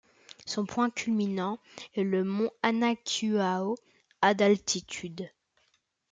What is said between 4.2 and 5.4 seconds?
à d'altitude.